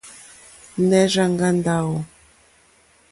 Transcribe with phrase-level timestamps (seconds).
[0.87, 1.97] Nɛh Rzang'a Ndawo?